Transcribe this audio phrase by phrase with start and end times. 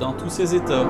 [0.00, 0.86] dans tous ses états.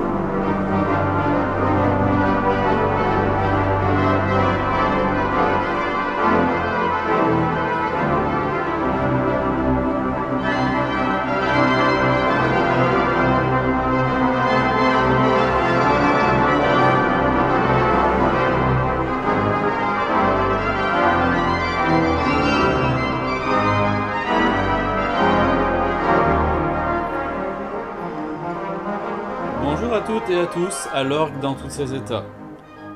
[30.53, 32.25] Tous à l'orgue dans tous ses états.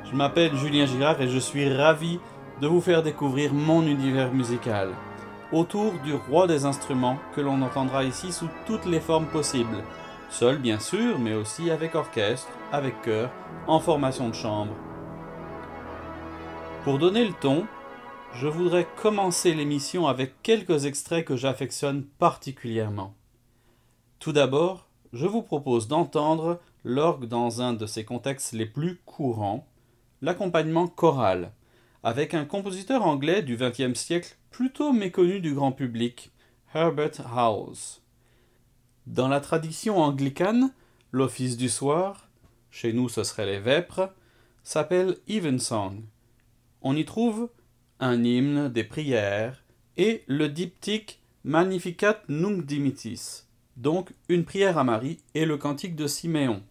[0.03, 2.19] Je m'appelle Julien Girard et je suis ravi
[2.59, 4.89] de vous faire découvrir mon univers musical,
[5.53, 9.83] autour du roi des instruments que l'on entendra ici sous toutes les formes possibles,
[10.29, 13.29] seul bien sûr, mais aussi avec orchestre, avec chœur,
[13.67, 14.73] en formation de chambre.
[16.83, 17.65] Pour donner le ton,
[18.33, 23.13] je voudrais commencer l'émission avec quelques extraits que j'affectionne particulièrement.
[24.19, 29.67] Tout d'abord, je vous propose d'entendre l'orgue dans un de ses contextes les plus courants,
[30.21, 31.51] l'accompagnement choral,
[32.03, 36.31] avec un compositeur anglais du XXe siècle plutôt méconnu du grand public,
[36.75, 38.01] Herbert Howells.
[39.07, 40.71] Dans la tradition anglicane,
[41.11, 42.29] l'office du soir,
[42.69, 44.13] chez nous ce serait les vêpres,
[44.63, 46.03] s'appelle Evensong.
[46.83, 47.49] On y trouve
[47.99, 49.63] un hymne des prières
[49.97, 56.05] et le diptyque Magnificat Nunc Dimittis, donc une prière à Marie et le cantique de
[56.05, 56.61] Siméon.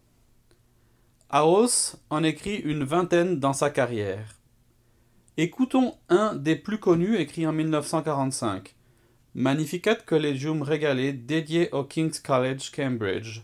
[1.36, 4.36] Aos en écrit une vingtaine dans sa carrière.
[5.36, 8.76] Écoutons un des plus connus écrit en 1945,
[9.34, 13.40] Magnificat Collegium Regale dédié au King's College Cambridge,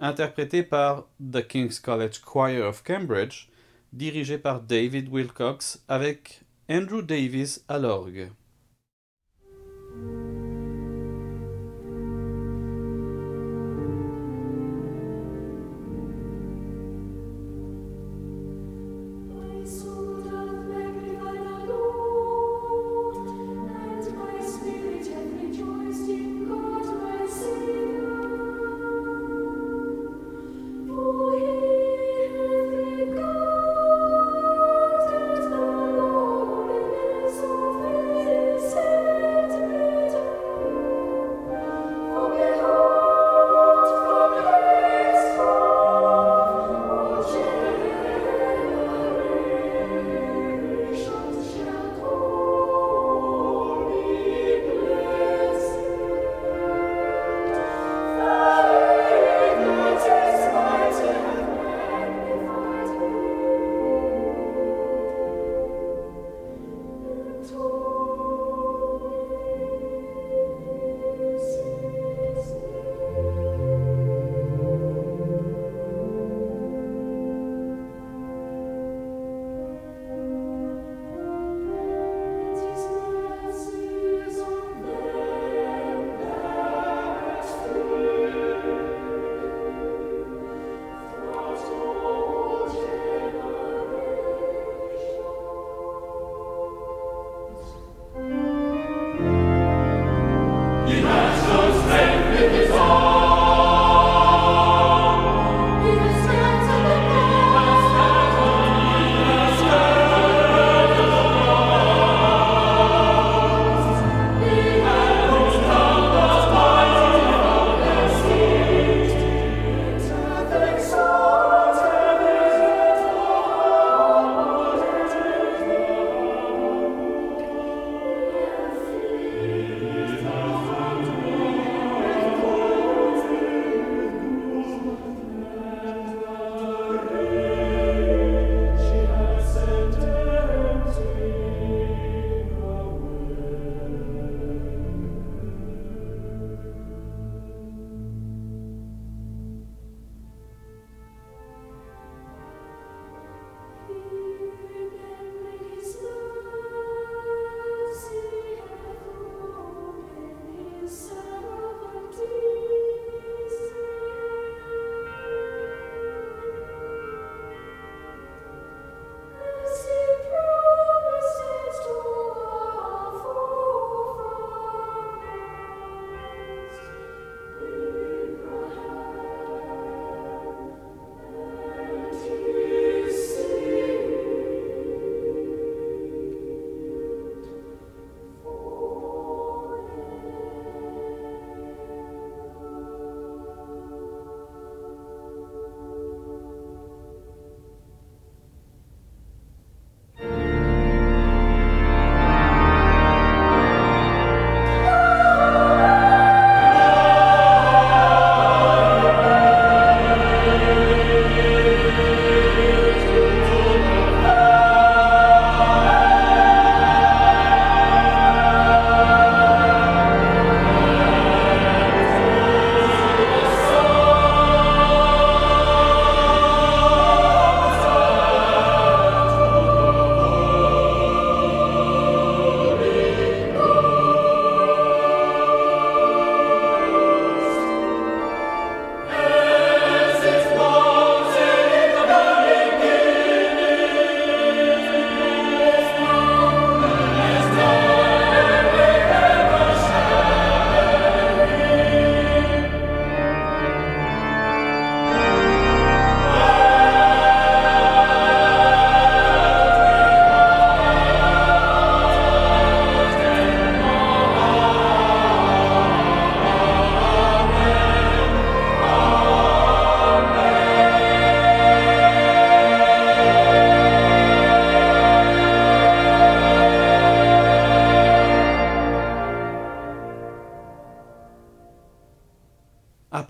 [0.00, 3.46] interprété par The King's College Choir of Cambridge,
[3.92, 8.32] dirigé par David Wilcox avec Andrew Davis à l'orgue.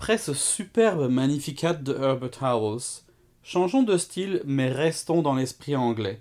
[0.09, 3.03] Après ce superbe Magnificat de Herbert Howells,
[3.43, 6.19] changeons de style mais restons dans l'esprit anglais.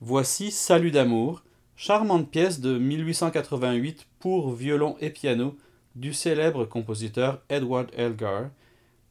[0.00, 1.42] Voici Salut d'amour,
[1.76, 5.54] charmante pièce de 1888 pour violon et piano
[5.96, 8.48] du célèbre compositeur Edward Elgar,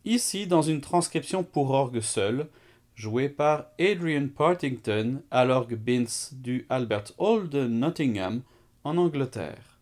[0.05, 2.47] ici dans une transcription pour orgue seul,
[2.95, 8.41] jouée par Adrian Partington à l'orgue Binns du Albert Hall de Nottingham
[8.83, 9.74] en Angleterre.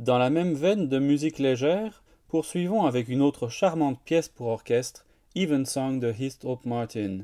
[0.00, 5.04] Dans la même veine de musique légère, poursuivons avec une autre charmante pièce pour orchestre,
[5.36, 7.18] Evensong de Heathrow Martin,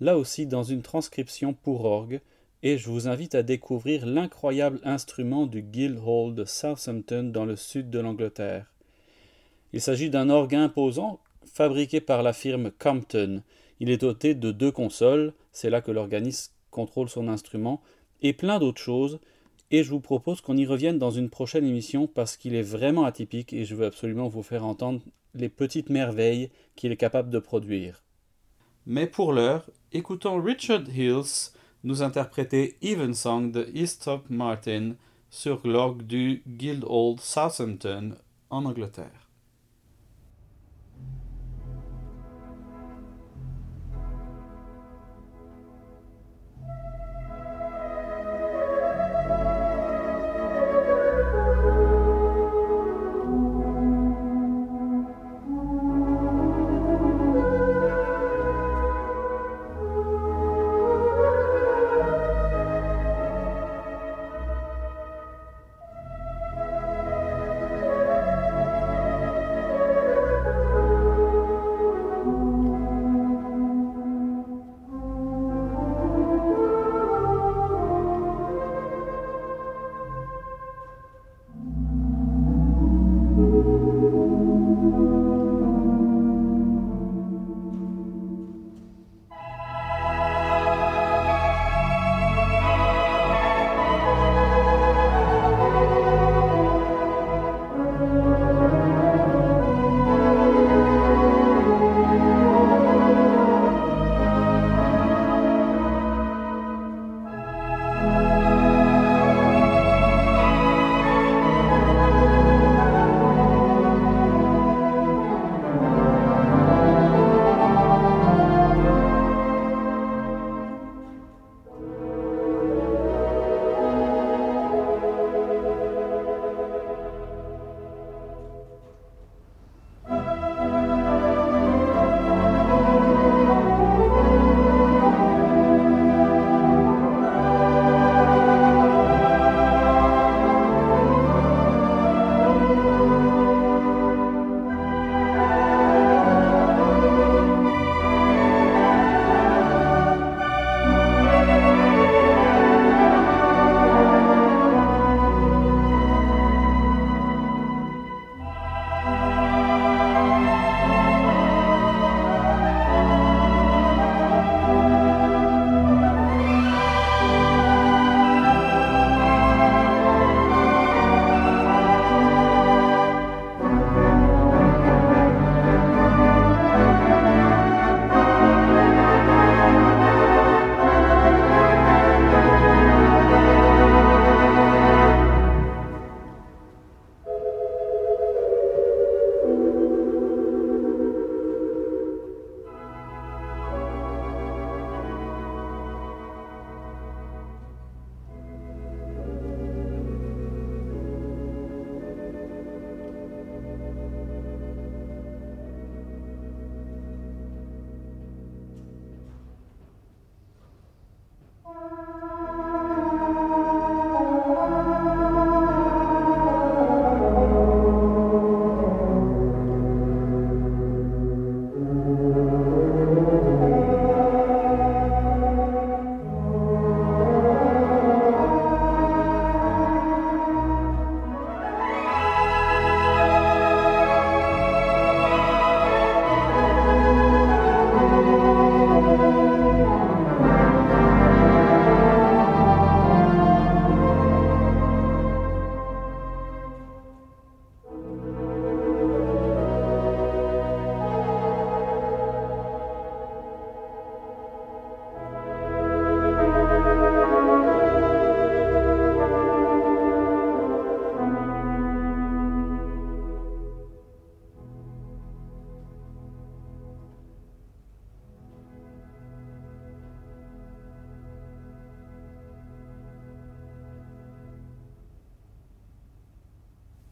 [0.00, 2.22] là aussi dans une transcription pour orgue,
[2.62, 7.90] et je vous invite à découvrir l'incroyable instrument du Guildhall de Southampton dans le sud
[7.90, 8.72] de l'Angleterre.
[9.74, 13.42] Il s'agit d'un orgue imposant fabriqué par la firme Compton.
[13.78, 17.82] Il est doté de deux consoles, c'est là que l'organiste contrôle son instrument,
[18.22, 19.20] et plein d'autres choses,
[19.70, 23.04] et je vous propose qu'on y revienne dans une prochaine émission parce qu'il est vraiment
[23.04, 25.02] atypique et je veux absolument vous faire entendre
[25.34, 28.02] les petites merveilles qu'il est capable de produire.
[28.86, 34.94] Mais pour l'heure, écoutons Richard Hills nous interpréter Evensong de Eastop Martin
[35.30, 38.16] sur l'orgue du Guildhall Southampton
[38.50, 39.25] en Angleterre.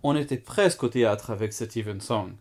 [0.05, 2.35] On était presque au théâtre avec cet Evensong.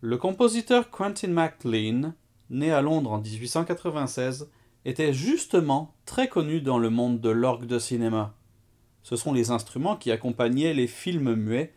[0.00, 2.14] Le compositeur Quentin MacLean,
[2.50, 4.48] né à Londres en 1896,
[4.84, 8.32] était justement très connu dans le monde de l'orgue de cinéma.
[9.02, 11.74] Ce sont les instruments qui accompagnaient les films muets,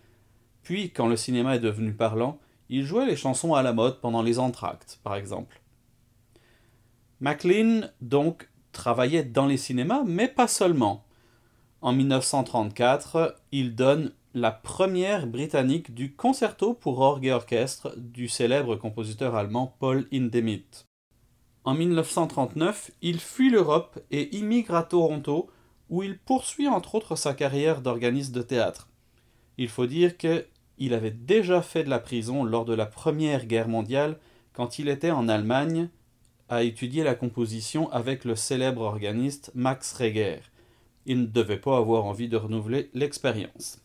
[0.61, 2.37] puis quand le cinéma est devenu parlant,
[2.69, 5.61] il jouait les chansons à la mode pendant les entr'actes, par exemple.
[7.21, 11.05] MacLean, donc, travaillait dans les cinémas, mais pas seulement.
[11.81, 18.77] En 1934, il donne la première britannique du concerto pour orgue et orchestre du célèbre
[18.77, 20.87] compositeur allemand Paul Hindemith.
[21.65, 25.49] En 1939, il fuit l'Europe et immigre à Toronto,
[25.89, 28.87] où il poursuit entre autres sa carrière d'organiste de théâtre.
[29.57, 33.67] Il faut dire qu'il avait déjà fait de la prison lors de la Première Guerre
[33.67, 34.17] mondiale,
[34.53, 35.89] quand il était en Allemagne
[36.47, 40.39] à étudier la composition avec le célèbre organiste Max Reger.
[41.05, 43.80] Il ne devait pas avoir envie de renouveler l'expérience.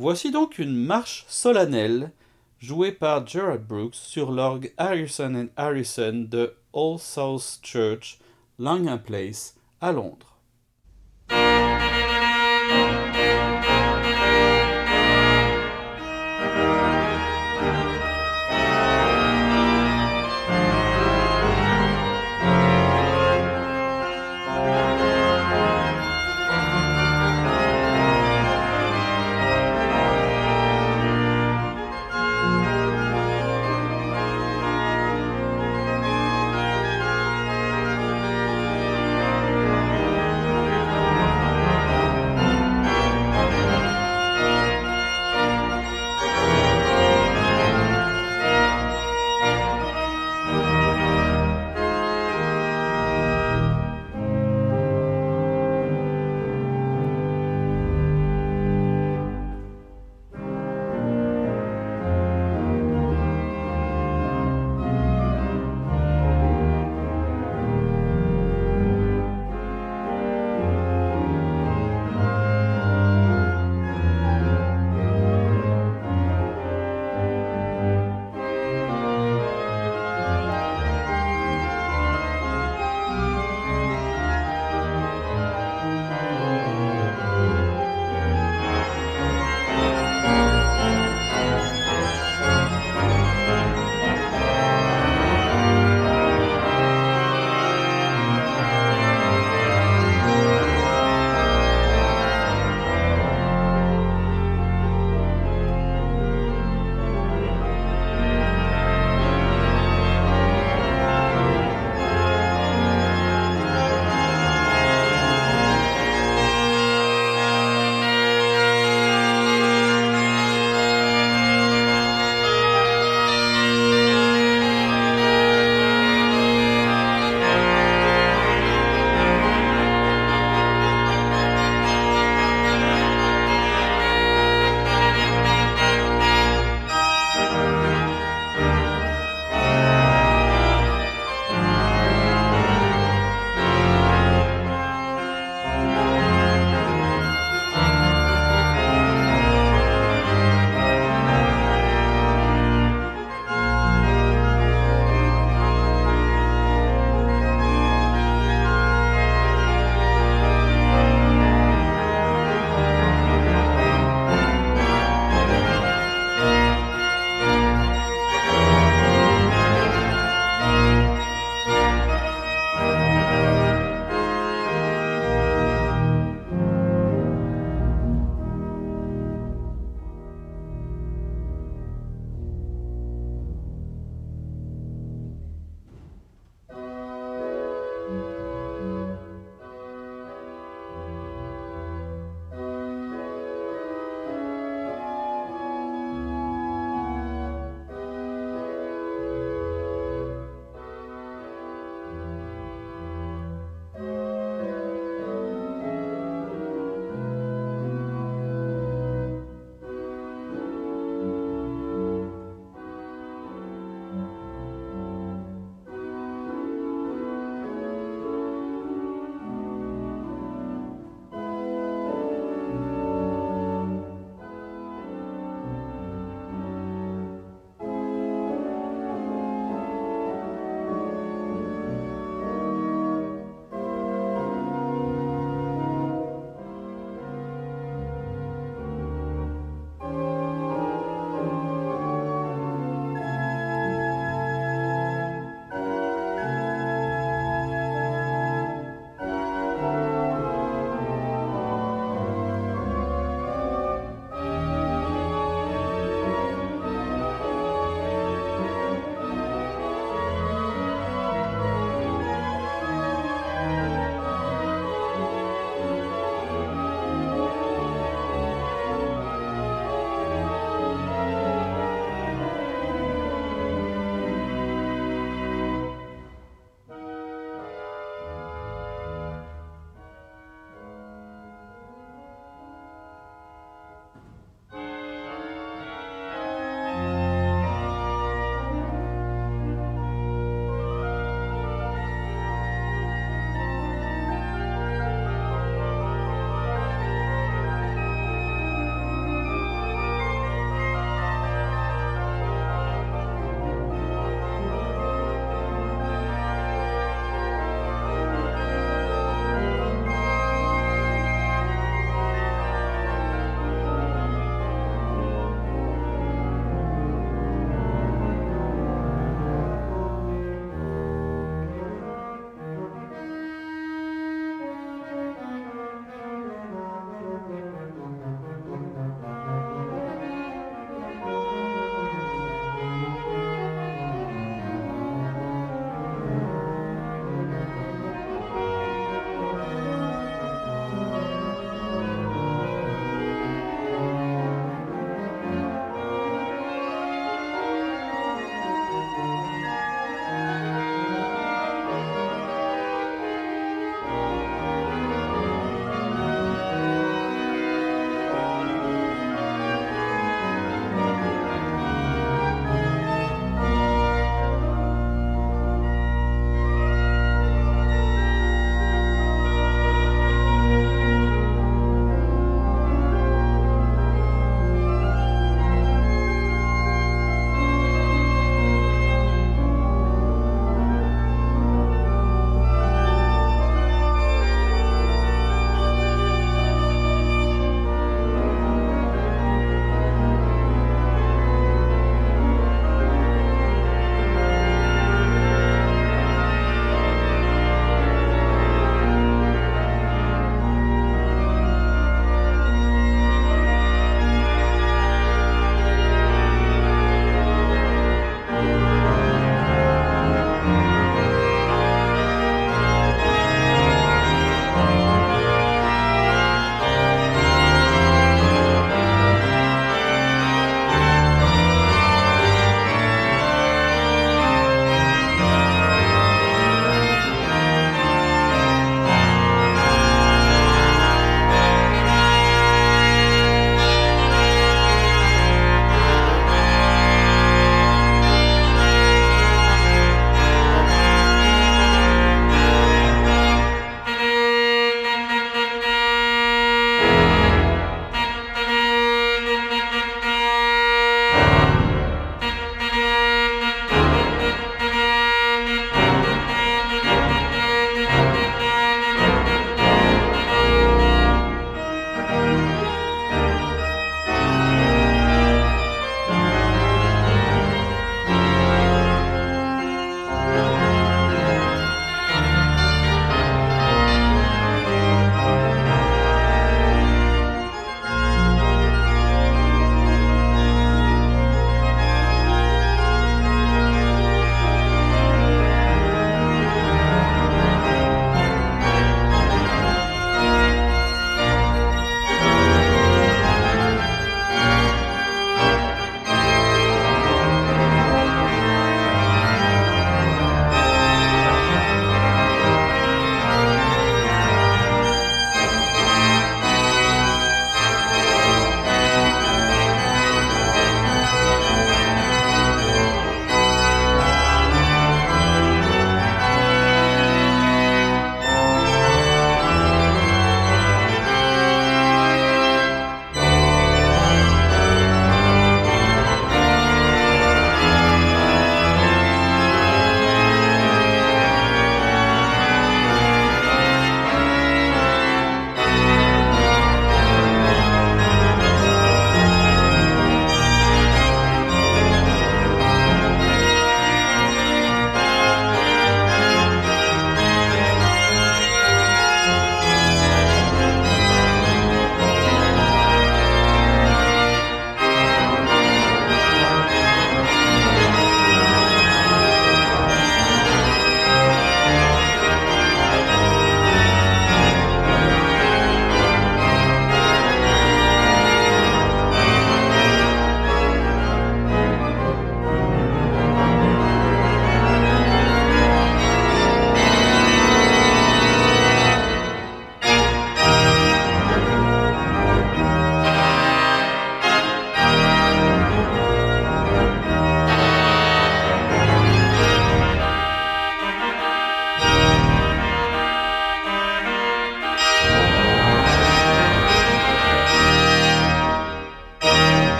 [0.00, 2.12] Voici donc une marche solennelle
[2.60, 8.20] jouée par Gerard Brooks sur l'orgue Harrison and Harrison de All Souls Church,
[8.60, 10.37] Langham Place, à Londres.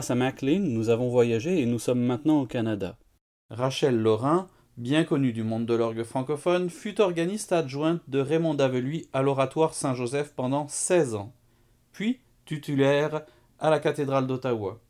[0.00, 2.96] Grâce à MacLean, nous avons voyagé et nous sommes maintenant au Canada.
[3.50, 9.10] Rachel Lorrain, bien connue du monde de l'orgue francophone, fut organiste adjointe de Raymond d'Aveluy
[9.12, 11.34] à l'Oratoire Saint-Joseph pendant 16 ans,
[11.92, 13.26] puis titulaire
[13.58, 14.80] à la cathédrale d'Ottawa.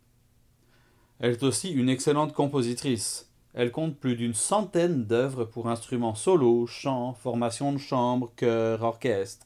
[1.19, 3.33] Elle est aussi une excellente compositrice.
[3.53, 9.45] Elle compte plus d'une centaine d'œuvres pour instruments solo, chant, formation de chambre, chœur, orchestre.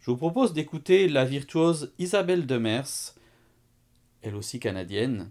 [0.00, 3.12] Je vous propose d'écouter la virtuose Isabelle Demers,
[4.22, 5.30] elle aussi canadienne,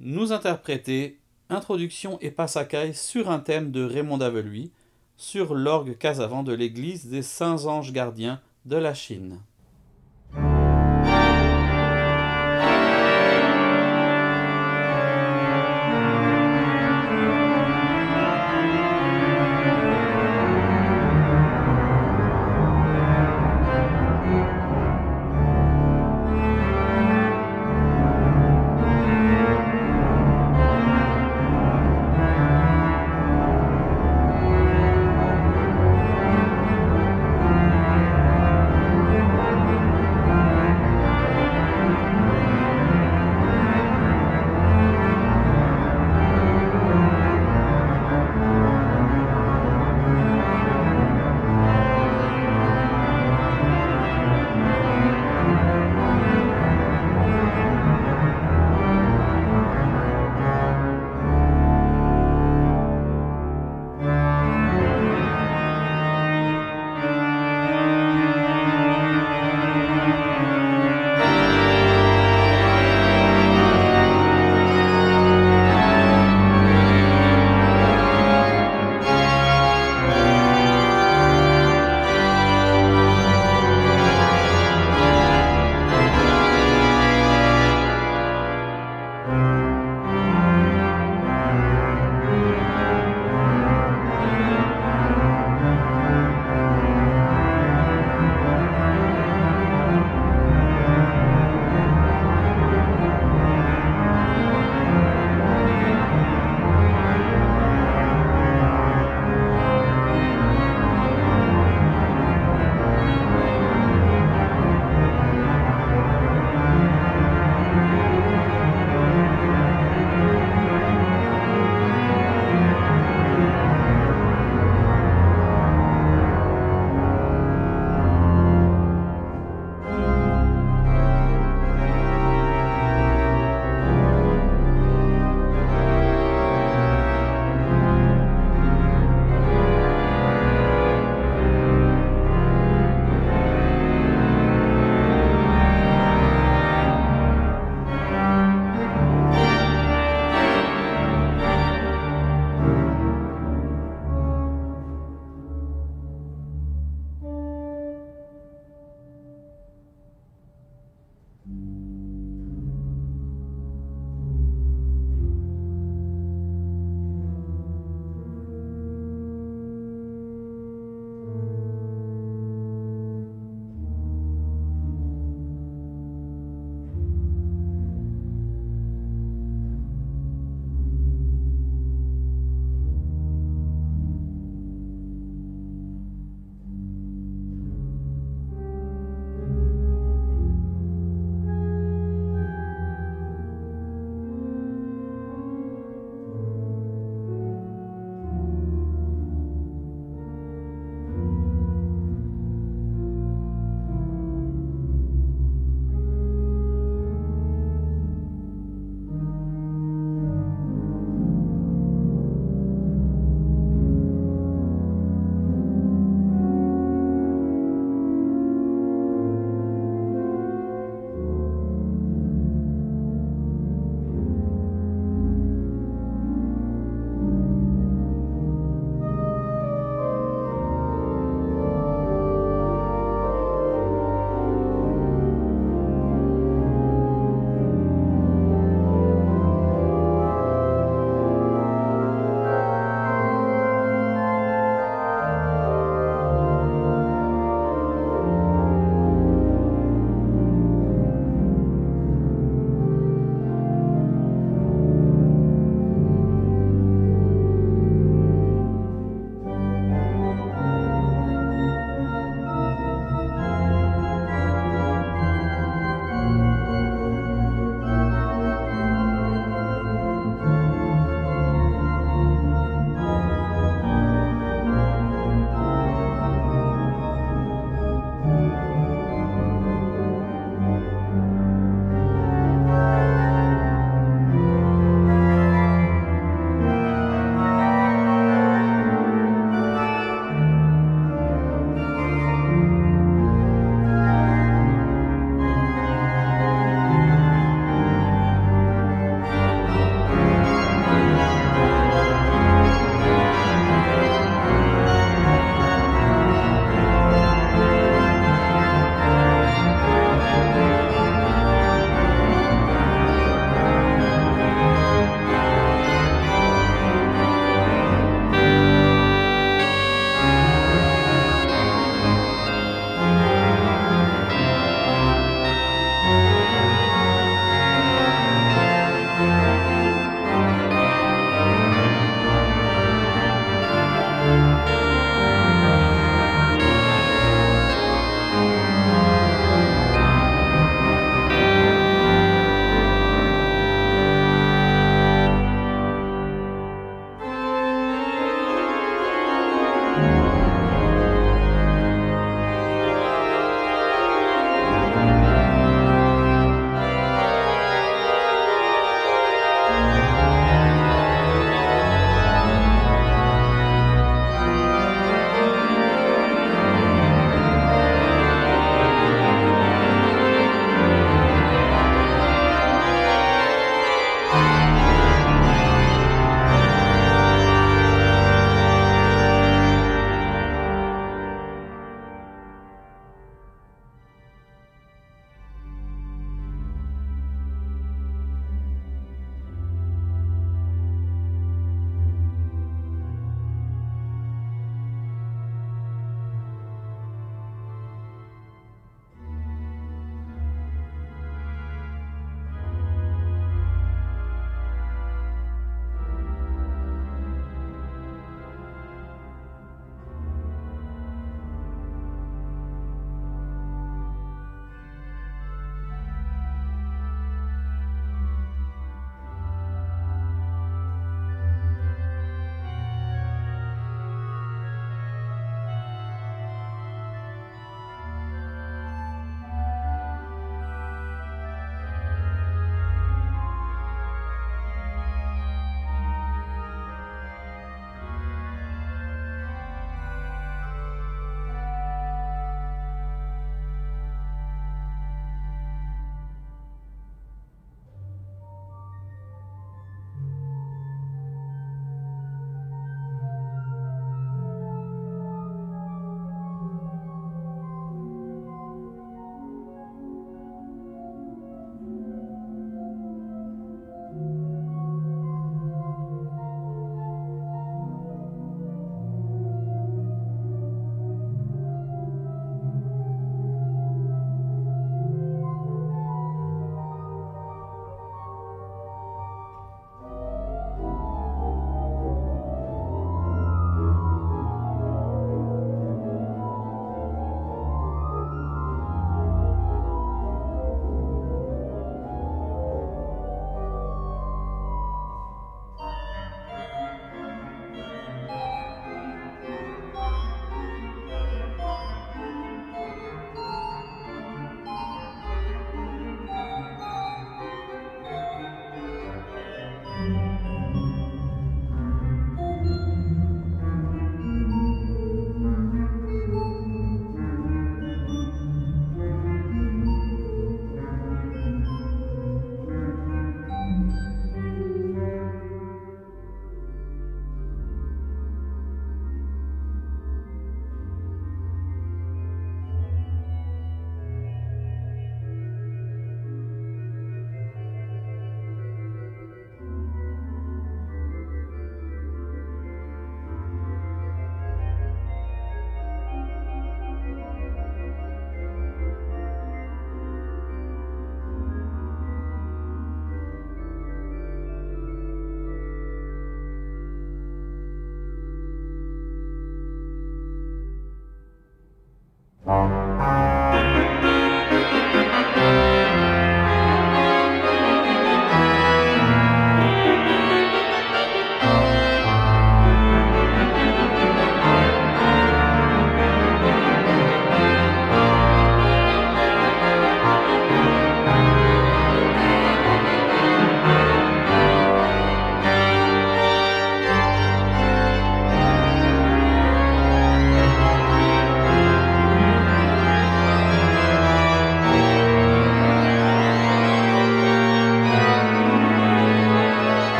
[0.00, 1.18] nous interpréter
[1.48, 4.72] Introduction et Passacaille sur un thème de Raymond d'Aveluy,
[5.16, 9.40] sur l'orgue casavant de l'église des Saints Anges Gardiens de la Chine.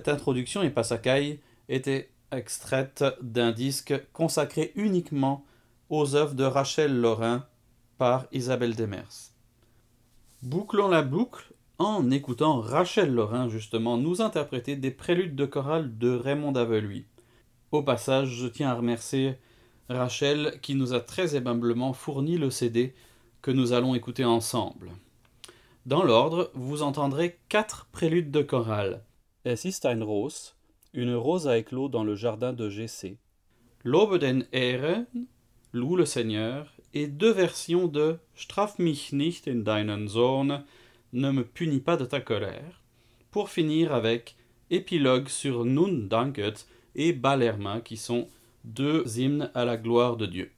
[0.00, 5.44] Cette introduction et passacaille était extraite d'un disque consacré uniquement
[5.90, 7.44] aux œuvres de Rachel Lorrain
[7.98, 9.34] par Isabelle Demers.
[10.40, 16.08] Bouclons la boucle en écoutant Rachel Lorrain justement nous interpréter des préludes de chorale de
[16.16, 17.04] Raymond d'Aveluy.
[17.70, 19.34] Au passage, je tiens à remercier
[19.90, 22.94] Rachel qui nous a très aimablement fourni le CD
[23.42, 24.92] que nous allons écouter ensemble.
[25.84, 29.02] Dans l'ordre, vous entendrez quatre préludes de chorale.
[29.42, 30.54] Es ist ein Ros,
[30.92, 33.16] une rose a éclos dans le jardin de GC.
[33.84, 35.06] Lobe den Ehren,
[35.72, 40.62] loue le Seigneur, et deux versions de Straf mich nicht in deinen Sohn,
[41.14, 42.82] ne me punis pas de ta colère,
[43.30, 44.36] pour finir avec
[44.68, 48.28] épilogue sur Nun Danket et Balerma qui sont
[48.64, 50.52] deux hymnes à la gloire de Dieu.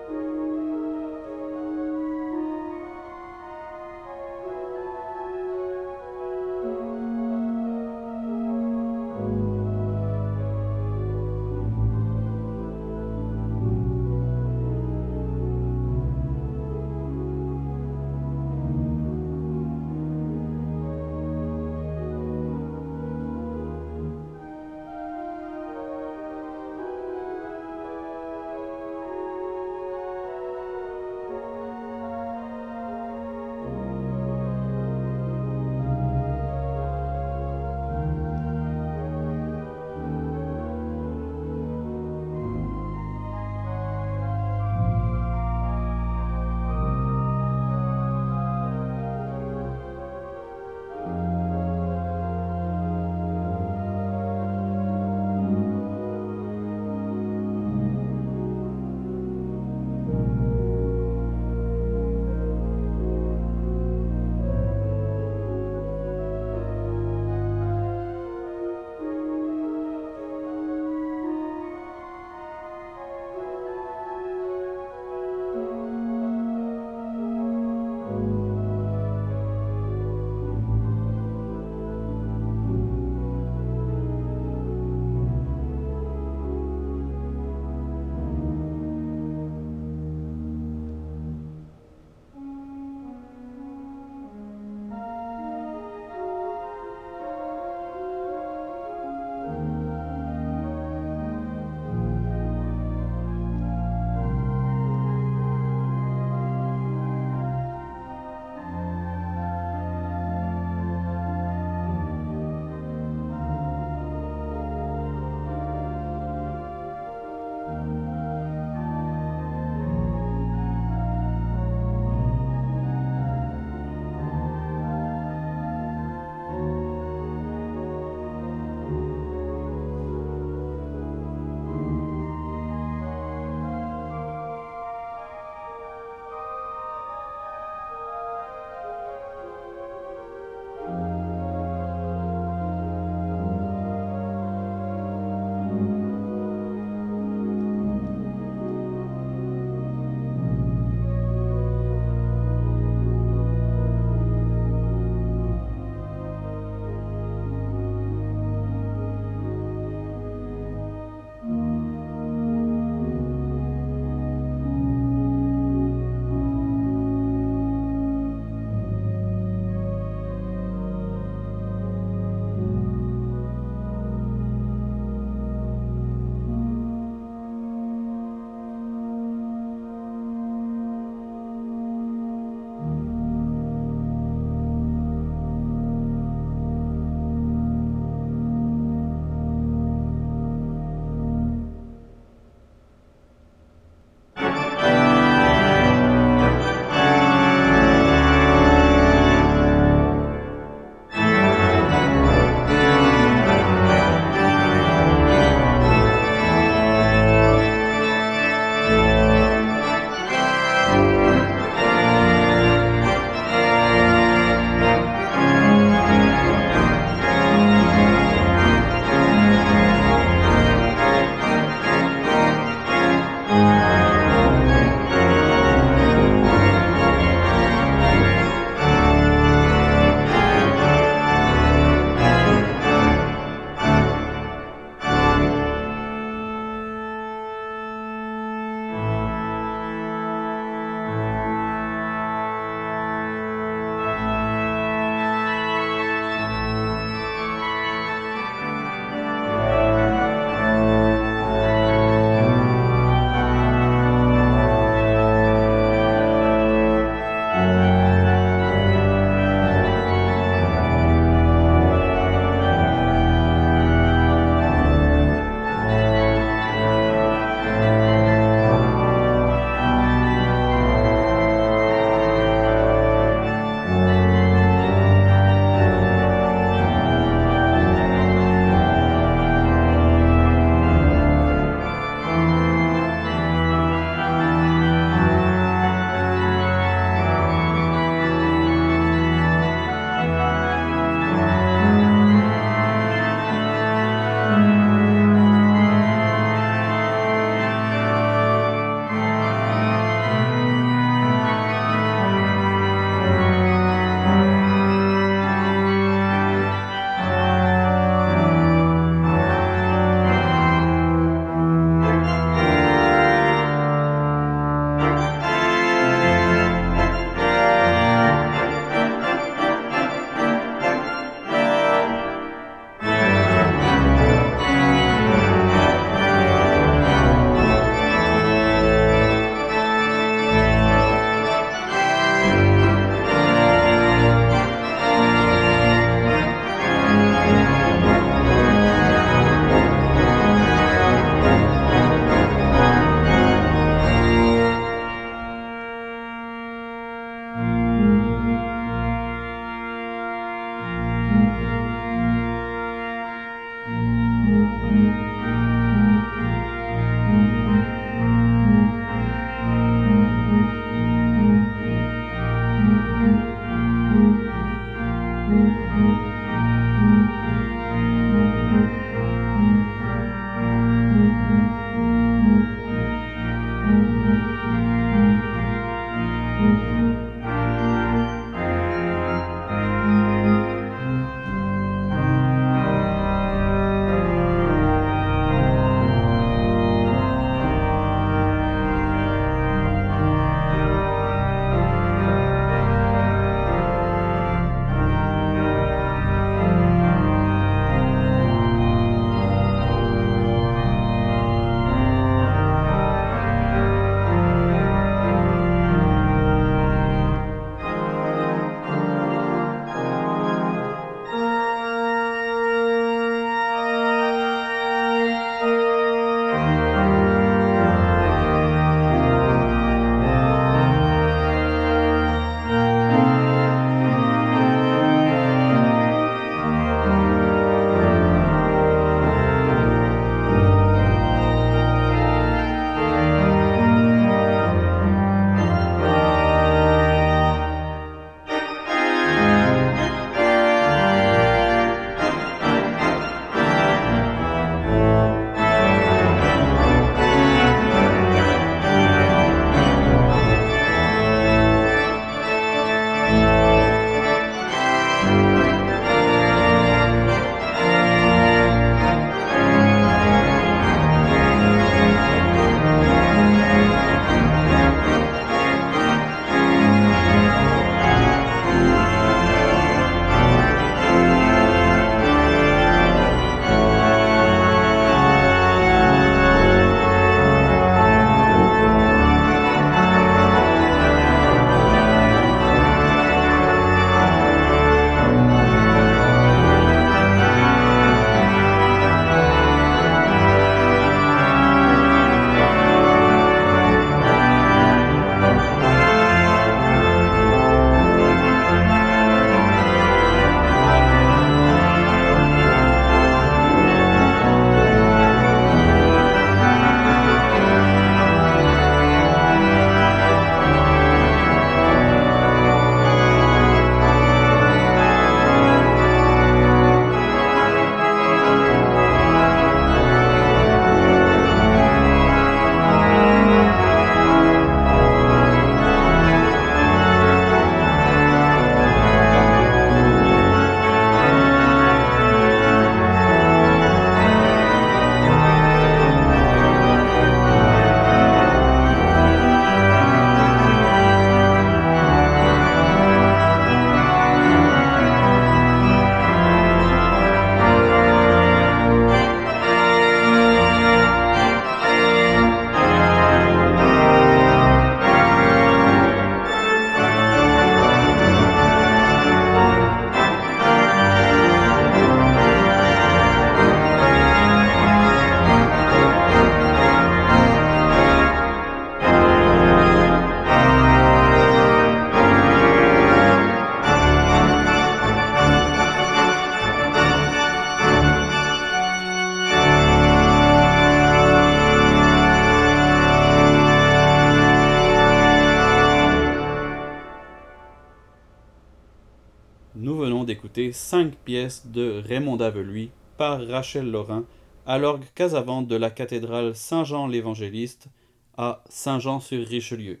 [590.60, 594.24] D'écouter cinq pièces de Raymond d'Aveluy par Rachel Laurin
[594.66, 597.88] à l'orgue casavante de la cathédrale Saint-Jean l'Évangéliste
[598.36, 600.00] à Saint-Jean-sur-Richelieu.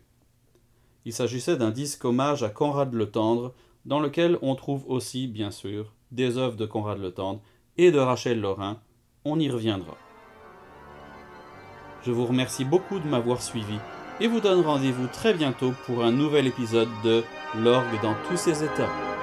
[1.04, 3.54] Il s'agissait d'un disque hommage à Conrad le Tendre,
[3.86, 7.40] dans lequel on trouve aussi, bien sûr, des œuvres de Conrad le Tendre
[7.78, 8.78] et de Rachel Laurin.
[9.24, 9.96] On y reviendra.
[12.02, 13.78] Je vous remercie beaucoup de m'avoir suivi
[14.20, 17.22] et vous donne rendez-vous très bientôt pour un nouvel épisode de
[17.56, 19.19] L'orgue dans tous ses états.